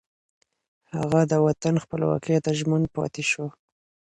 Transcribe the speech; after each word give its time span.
هغه 0.95 1.21
د 1.31 1.33
وطن 1.45 1.75
خپلواکۍ 1.83 2.37
ته 2.45 2.51
ژمن 2.59 2.83
پاتې 2.95 3.23
شو 3.31 3.45